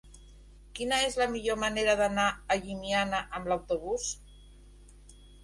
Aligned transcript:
Quina 0.77 0.97
és 1.07 1.17
la 1.21 1.27
millor 1.33 1.59
manera 1.63 1.95
d'anar 1.99 2.25
a 2.57 2.57
Llimiana 2.63 3.21
amb 3.41 3.53
autobús? 3.59 4.09